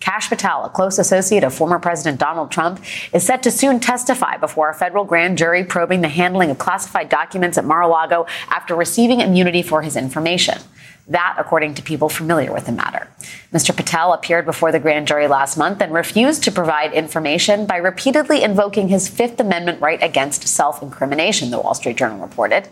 [0.00, 2.80] Kash Patel, a close associate of former President Donald Trump,
[3.12, 7.10] is set to soon testify before a federal grand jury probing the handling of classified
[7.10, 10.58] documents at Mar-a-Lago after receiving immunity for his information.
[11.06, 13.08] That, according to people familiar with the matter.
[13.52, 13.76] Mr.
[13.76, 18.42] Patel appeared before the grand jury last month and refused to provide information by repeatedly
[18.42, 22.68] invoking his Fifth Amendment right against self incrimination, the Wall Street Journal reported.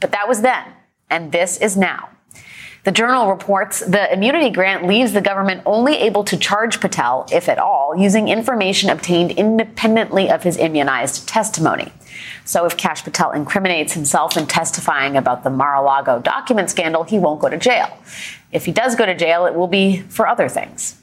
[0.00, 0.64] But that was then,
[1.10, 2.10] and this is now.
[2.88, 7.46] The journal reports the immunity grant leaves the government only able to charge Patel, if
[7.50, 11.92] at all, using information obtained independently of his immunized testimony.
[12.46, 17.42] So if Kash Patel incriminates himself in testifying about the Mar-a-Lago document scandal, he won't
[17.42, 17.94] go to jail.
[18.52, 20.98] If he does go to jail, it will be for other things.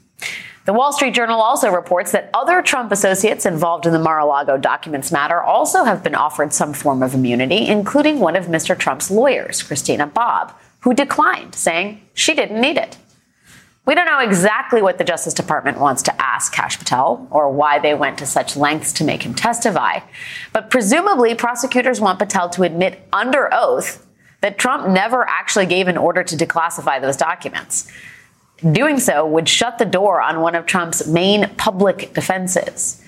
[0.64, 5.12] The Wall Street Journal also reports that other Trump associates involved in the Mar-a-Lago documents
[5.12, 8.76] matter also have been offered some form of immunity, including one of Mr.
[8.76, 10.52] Trump's lawyers, Christina Bobb,
[10.86, 12.96] who declined, saying she didn't need it.
[13.86, 17.80] We don't know exactly what the Justice Department wants to ask Kash Patel or why
[17.80, 19.98] they went to such lengths to make him testify,
[20.52, 24.06] but presumably prosecutors want Patel to admit under oath
[24.42, 27.90] that Trump never actually gave an order to declassify those documents.
[28.70, 33.02] Doing so would shut the door on one of Trump's main public defenses.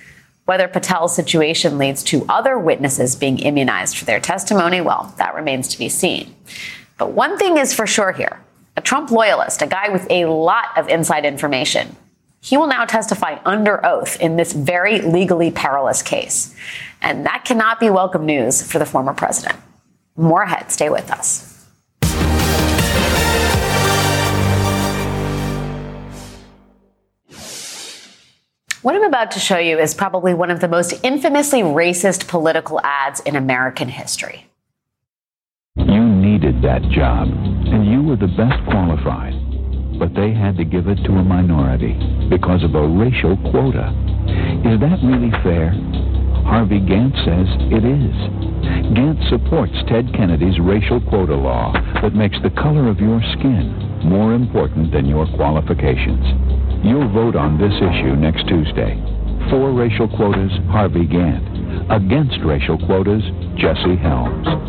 [0.47, 5.69] Whether Patel's situation leads to other witnesses being immunized for their testimony, well, that remains
[5.69, 6.35] to be seen.
[6.99, 8.41] But one thing is for sure here
[8.77, 11.97] a Trump loyalist, a guy with a lot of inside information,
[12.41, 16.55] he will now testify under oath in this very legally perilous case.
[17.03, 19.59] And that cannot be welcome news for the former president.
[20.17, 20.71] More ahead.
[20.71, 21.45] Stay with us.
[28.83, 32.81] What I'm about to show you is probably one of the most infamously racist political
[32.85, 34.47] ads in American history.
[36.19, 39.35] Needed that job, and you were the best qualified.
[39.99, 41.95] But they had to give it to a minority
[42.29, 43.95] because of a racial quota.
[44.67, 45.71] Is that really fair?
[46.43, 48.17] Harvey Gantt says it is.
[48.99, 53.71] Gantt supports Ted Kennedy's racial quota law, that makes the color of your skin
[54.03, 56.27] more important than your qualifications.
[56.83, 58.99] You'll vote on this issue next Tuesday.
[59.51, 61.47] For racial quotas, Harvey Gantt.
[61.95, 63.23] Against racial quotas,
[63.57, 64.69] Jesse Helms.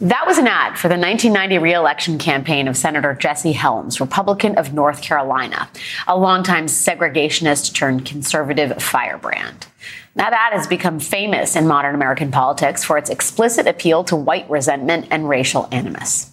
[0.00, 4.74] That was an ad for the 1990 reelection campaign of Senator Jesse Helms, Republican of
[4.74, 5.70] North Carolina,
[6.06, 9.66] a longtime segregationist turned conservative firebrand.
[10.14, 14.48] That ad has become famous in modern American politics for its explicit appeal to white
[14.50, 16.30] resentment and racial animus.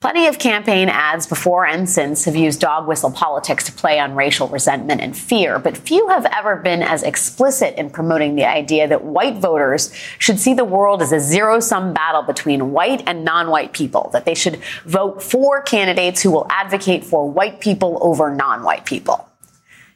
[0.00, 4.14] Plenty of campaign ads before and since have used dog whistle politics to play on
[4.14, 8.88] racial resentment and fear, but few have ever been as explicit in promoting the idea
[8.88, 13.26] that white voters should see the world as a zero sum battle between white and
[13.26, 17.98] non white people, that they should vote for candidates who will advocate for white people
[18.00, 19.28] over non white people.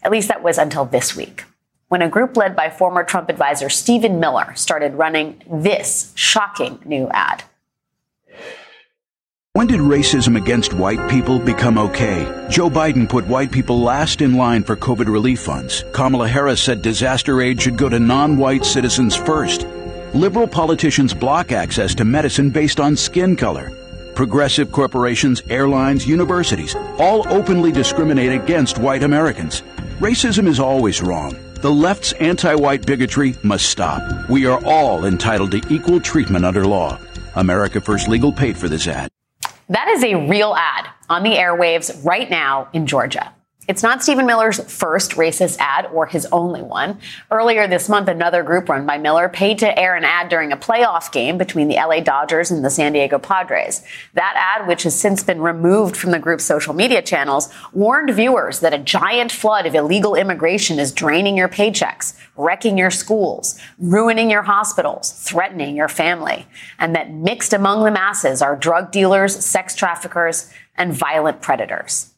[0.02, 1.44] At least that was until this week
[1.88, 7.08] when a group led by former Trump advisor Stephen Miller started running this shocking new
[7.10, 7.44] ad.
[9.56, 12.24] When did racism against white people become okay?
[12.50, 15.84] Joe Biden put white people last in line for COVID relief funds.
[15.92, 19.64] Kamala Harris said disaster aid should go to non white citizens first.
[20.12, 23.70] Liberal politicians block access to medicine based on skin color.
[24.16, 29.62] Progressive corporations, airlines, universities all openly discriminate against white Americans.
[30.00, 31.38] Racism is always wrong.
[31.60, 34.02] The left's anti white bigotry must stop.
[34.28, 36.98] We are all entitled to equal treatment under law.
[37.36, 39.13] America First Legal paid for this ad.
[39.68, 43.32] That is a real ad on the airwaves right now in Georgia.
[43.66, 46.98] It's not Stephen Miller's first racist ad or his only one.
[47.30, 50.56] Earlier this month, another group run by Miller paid to air an ad during a
[50.56, 53.82] playoff game between the LA Dodgers and the San Diego Padres.
[54.12, 58.60] That ad, which has since been removed from the group's social media channels, warned viewers
[58.60, 64.30] that a giant flood of illegal immigration is draining your paychecks, wrecking your schools, ruining
[64.30, 66.46] your hospitals, threatening your family,
[66.78, 72.13] and that mixed among the masses are drug dealers, sex traffickers, and violent predators.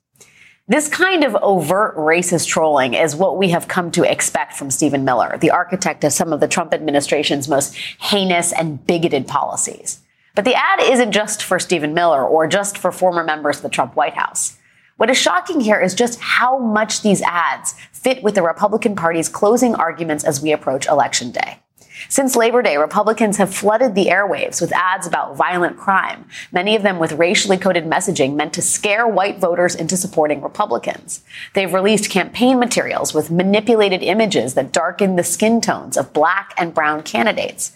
[0.68, 5.04] This kind of overt racist trolling is what we have come to expect from Stephen
[5.04, 10.00] Miller, the architect of some of the Trump administration's most heinous and bigoted policies.
[10.34, 13.68] But the ad isn't just for Stephen Miller or just for former members of the
[13.68, 14.58] Trump White House.
[14.96, 19.28] What is shocking here is just how much these ads fit with the Republican Party's
[19.28, 21.60] closing arguments as we approach Election Day.
[22.08, 26.82] Since Labor Day, Republicans have flooded the airwaves with ads about violent crime, many of
[26.82, 31.24] them with racially coded messaging meant to scare white voters into supporting Republicans.
[31.54, 36.72] They've released campaign materials with manipulated images that darken the skin tones of black and
[36.72, 37.72] brown candidates.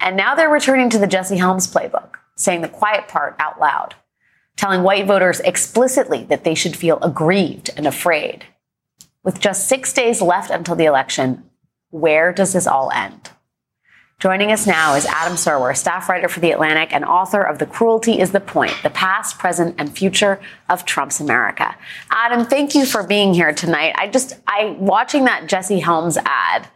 [0.00, 3.94] And now they're returning to the Jesse Helms playbook, saying the quiet part out loud,
[4.56, 8.44] telling white voters explicitly that they should feel aggrieved and afraid.
[9.22, 11.44] With just six days left until the election,
[11.90, 13.30] where does this all end?
[14.20, 17.66] Joining us now is Adam Serwer, staff writer for The Atlantic and author of The
[17.66, 21.76] Cruelty is the Point, the past, present, and future of Trump's America.
[22.10, 23.94] Adam, thank you for being here tonight.
[23.96, 26.66] I just, I, watching that Jesse Helms ad,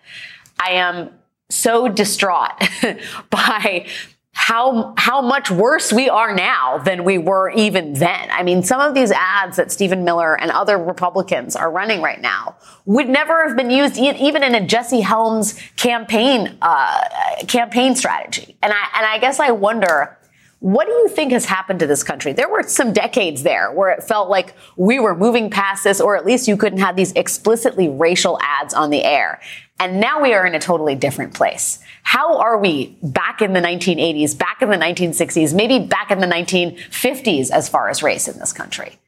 [0.60, 1.10] I am
[1.50, 2.62] so distraught
[3.30, 3.86] by
[4.34, 8.30] how how much worse we are now than we were even then.
[8.30, 12.20] I mean, some of these ads that Stephen Miller and other Republicans are running right
[12.20, 12.56] now
[12.86, 17.04] would never have been used even in a Jesse Helms campaign uh,
[17.46, 18.56] campaign strategy.
[18.62, 20.18] And I and I guess I wonder.
[20.60, 22.32] What do you think has happened to this country?
[22.32, 26.14] There were some decades there where it felt like we were moving past this, or
[26.16, 29.40] at least you couldn't have these explicitly racial ads on the air.
[29.78, 31.80] And now we are in a totally different place.
[32.02, 36.26] How are we back in the 1980s, back in the 1960s, maybe back in the
[36.26, 38.98] 1950s as far as race in this country?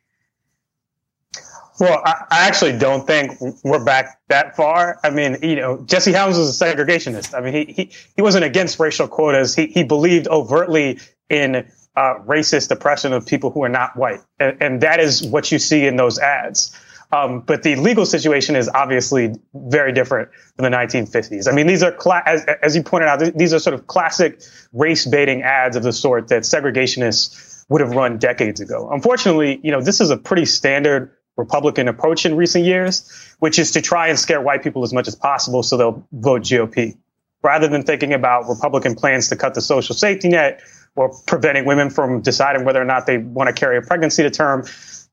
[1.80, 3.32] Well, I, actually don't think
[3.64, 5.00] we're back that far.
[5.02, 7.36] I mean, you know, Jesse Helms was a segregationist.
[7.36, 9.56] I mean, he he, he wasn't against racial quotas.
[9.56, 14.62] He he believed overtly in uh, racist oppression of people who are not white, and,
[14.62, 16.76] and that is what you see in those ads.
[17.12, 21.50] Um, but the legal situation is obviously very different from the 1950s.
[21.50, 23.86] I mean, these are, cla- as, as you pointed out, th- these are sort of
[23.86, 24.40] classic
[24.72, 28.90] race baiting ads of the sort that segregationists would have run decades ago.
[28.92, 33.72] Unfortunately, you know, this is a pretty standard Republican approach in recent years, which is
[33.72, 36.96] to try and scare white people as much as possible so they'll vote GOP.
[37.42, 40.62] Rather than thinking about Republican plans to cut the social safety net
[40.96, 44.30] or preventing women from deciding whether or not they want to carry a pregnancy to
[44.30, 44.64] term,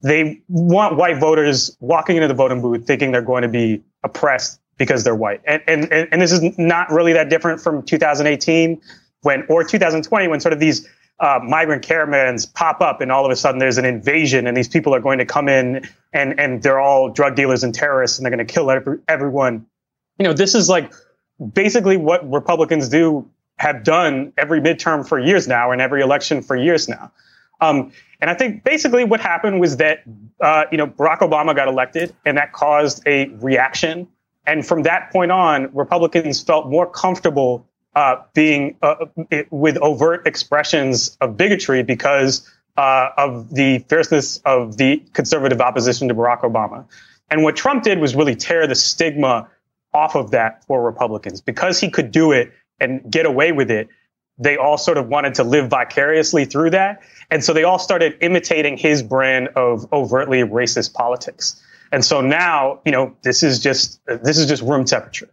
[0.01, 4.59] they want white voters walking into the voting booth thinking they're going to be oppressed
[4.77, 5.41] because they're white.
[5.45, 8.81] And, and, and this is not really that different from 2018
[9.21, 10.87] when, or 2020 when sort of these
[11.19, 14.67] uh, migrant caravans pop up and all of a sudden there's an invasion and these
[14.67, 18.25] people are going to come in and, and they're all drug dealers and terrorists and
[18.25, 19.67] they're going to kill every, everyone.
[20.17, 20.91] You know, this is like
[21.53, 26.55] basically what Republicans do have done every midterm for years now and every election for
[26.55, 27.11] years now.
[27.61, 30.03] Um, and I think basically what happened was that,
[30.41, 34.07] uh, you know, Barack Obama got elected and that caused a reaction.
[34.45, 40.25] And from that point on, Republicans felt more comfortable uh, being uh, it, with overt
[40.25, 46.85] expressions of bigotry because uh, of the fierceness of the conservative opposition to Barack Obama.
[47.29, 49.49] And what Trump did was really tear the stigma
[49.93, 53.89] off of that for Republicans because he could do it and get away with it.
[54.37, 57.01] They all sort of wanted to live vicariously through that.
[57.29, 61.61] And so they all started imitating his brand of overtly racist politics.
[61.91, 65.29] And so now, you know, this is just this is just room temperature.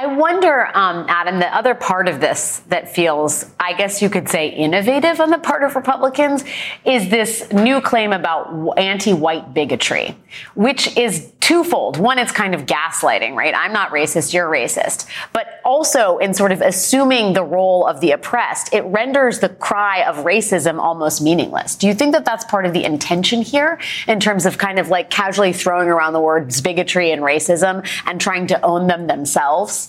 [0.00, 4.28] I wonder, um, Adam, the other part of this that feels, I guess you could
[4.28, 6.44] say, innovative on the part of Republicans
[6.84, 10.16] is this new claim about anti white bigotry,
[10.54, 11.96] which is twofold.
[11.96, 13.54] One, it's kind of gaslighting, right?
[13.56, 15.08] I'm not racist, you're racist.
[15.32, 20.02] But also, in sort of assuming the role of the oppressed, it renders the cry
[20.02, 21.74] of racism almost meaningless.
[21.74, 24.90] Do you think that that's part of the intention here in terms of kind of
[24.90, 29.87] like casually throwing around the words bigotry and racism and trying to own them themselves?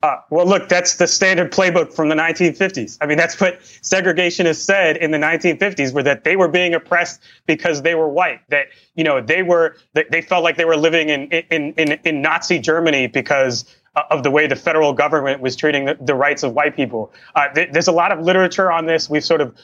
[0.00, 2.98] Uh, well, look, that's the standard playbook from the 1950s.
[3.00, 7.20] I mean, that's what segregationists said in the 1950s, were that they were being oppressed
[7.46, 8.40] because they were white.
[8.48, 12.22] That you know they were they felt like they were living in in in, in
[12.22, 13.64] Nazi Germany because
[13.96, 17.12] uh, of the way the federal government was treating the, the rights of white people.
[17.34, 19.10] Uh, th- there's a lot of literature on this.
[19.10, 19.56] We've sort of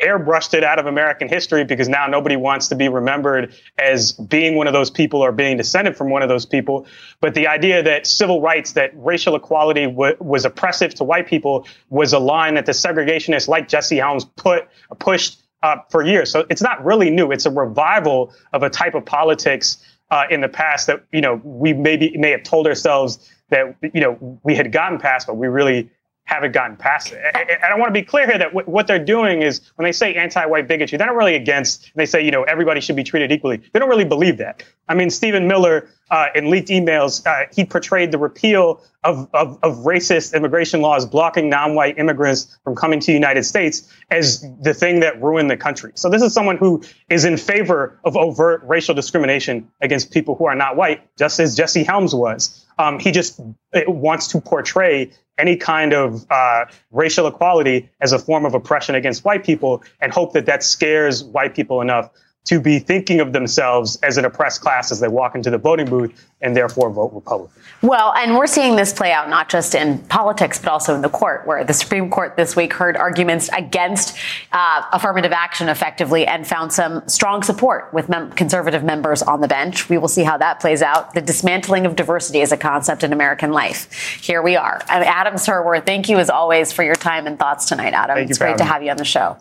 [0.00, 4.56] airbrushed it out of American history because now nobody wants to be remembered as being
[4.56, 6.86] one of those people or being descended from one of those people.
[7.20, 11.66] But the idea that civil rights, that racial equality w- was oppressive to white people
[11.90, 14.68] was a line that the segregationists like Jesse Helms put
[14.98, 16.30] pushed uh, for years.
[16.30, 17.30] So it's not really new.
[17.30, 19.78] It's a revival of a type of politics
[20.10, 24.00] uh, in the past that you know we maybe may have told ourselves that you
[24.00, 25.90] know we had gotten past, but we really
[26.28, 27.18] haven't gotten past it.
[27.34, 30.14] And I want to be clear here that what they're doing is when they say
[30.14, 31.90] anti-white bigotry, they're not really against.
[31.94, 33.62] They say you know everybody should be treated equally.
[33.72, 34.62] They don't really believe that.
[34.88, 39.58] I mean, Stephen Miller uh, in leaked emails, uh, he portrayed the repeal of, of,
[39.62, 44.74] of racist immigration laws blocking non-white immigrants from coming to the United States as the
[44.74, 45.92] thing that ruined the country.
[45.94, 50.46] So this is someone who is in favor of overt racial discrimination against people who
[50.46, 52.66] are not white, just as Jesse Helms was.
[52.78, 53.40] Um, he just
[53.86, 59.24] wants to portray any kind of uh, racial equality as a form of oppression against
[59.24, 62.10] white people and hope that that scares white people enough
[62.48, 65.84] to be thinking of themselves as an oppressed class as they walk into the voting
[65.84, 67.62] booth and therefore vote Republican.
[67.82, 71.10] Well, and we're seeing this play out not just in politics, but also in the
[71.10, 74.16] court, where the Supreme Court this week heard arguments against
[74.52, 79.48] uh, affirmative action effectively and found some strong support with mem- conservative members on the
[79.48, 79.90] bench.
[79.90, 81.12] We will see how that plays out.
[81.12, 83.92] The dismantling of diversity as a concept in American life.
[84.22, 84.80] Here we are.
[84.88, 88.16] I'm Adam Serwer, thank you as always for your time and thoughts tonight, Adam.
[88.16, 89.36] Thank it's great to have you on the show.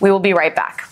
[0.00, 0.91] We will be right back.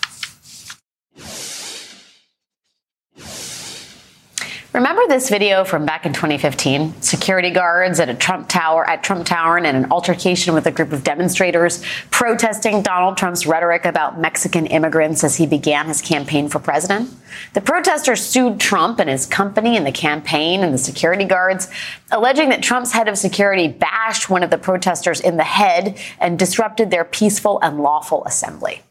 [4.73, 7.01] Remember this video from back in 2015?
[7.01, 10.93] Security guards at a Trump Tower at Trump Tower in an altercation with a group
[10.93, 16.59] of demonstrators protesting Donald Trump's rhetoric about Mexican immigrants as he began his campaign for
[16.59, 17.09] president.
[17.53, 21.67] The protesters sued Trump and his company and the campaign and the security guards,
[22.09, 26.39] alleging that Trump's head of security bashed one of the protesters in the head and
[26.39, 28.83] disrupted their peaceful and lawful assembly.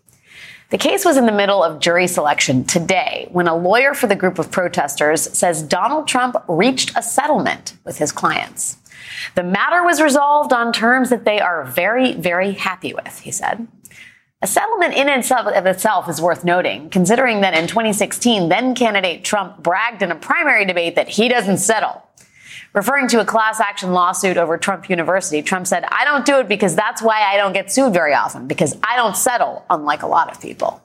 [0.70, 4.14] The case was in the middle of jury selection today when a lawyer for the
[4.14, 8.76] group of protesters says Donald Trump reached a settlement with his clients.
[9.34, 13.66] The matter was resolved on terms that they are very, very happy with, he said.
[14.42, 19.24] A settlement in itself of itself is worth noting, considering that in 2016, then candidate
[19.24, 22.04] Trump bragged in a primary debate that he doesn't settle.
[22.72, 26.48] Referring to a class action lawsuit over Trump University, Trump said, I don't do it
[26.48, 30.06] because that's why I don't get sued very often, because I don't settle, unlike a
[30.06, 30.80] lot of people.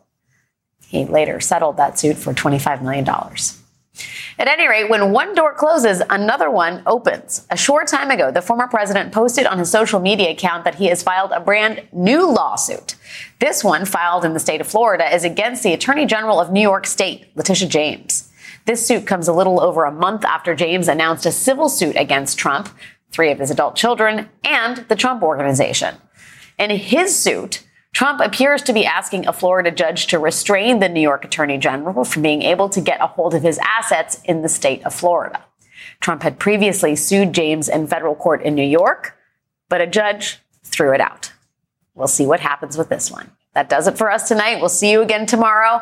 [0.87, 3.07] He later settled that suit for $25 million.
[4.37, 7.45] At any rate, when one door closes, another one opens.
[7.49, 10.87] A short time ago, the former president posted on his social media account that he
[10.87, 12.95] has filed a brand new lawsuit.
[13.39, 16.61] This one, filed in the state of Florida, is against the Attorney General of New
[16.61, 18.29] York State, Letitia James.
[18.65, 22.39] This suit comes a little over a month after James announced a civil suit against
[22.39, 22.69] Trump,
[23.11, 25.95] three of his adult children, and the Trump Organization.
[26.57, 27.63] In his suit,
[27.93, 32.03] Trump appears to be asking a Florida judge to restrain the New York Attorney General
[32.03, 35.43] from being able to get a hold of his assets in the state of Florida.
[35.99, 39.15] Trump had previously sued James in federal court in New York,
[39.69, 41.31] but a judge threw it out.
[41.93, 43.31] We'll see what happens with this one.
[43.53, 44.59] That does it for us tonight.
[44.59, 45.81] We'll see you again tomorrow.